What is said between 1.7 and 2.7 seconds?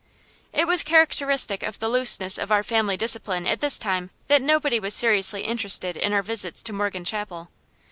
the looseness of our